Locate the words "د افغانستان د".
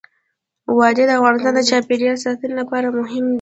1.07-1.59